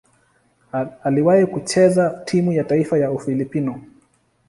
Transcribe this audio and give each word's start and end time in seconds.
Aliwahi 1.03 1.45
kucheza 1.45 2.21
timu 2.25 2.51
ya 2.51 2.63
taifa 2.63 2.97
ya 2.97 3.11
Ufilipino. 3.11 3.81